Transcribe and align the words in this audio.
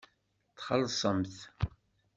Tlexsemt. 0.57 1.35